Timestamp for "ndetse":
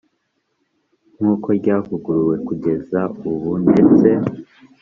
3.63-4.07